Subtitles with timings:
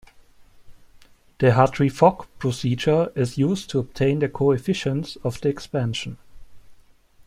[1.37, 6.17] The Hartree-Fock procedure is used to obtain the coefficients of the expansion.